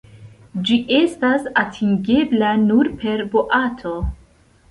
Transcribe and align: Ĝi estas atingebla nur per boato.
Ĝi 0.67 0.77
estas 0.99 1.43
atingebla 1.63 2.49
nur 2.63 2.91
per 3.03 3.23
boato. 3.35 3.93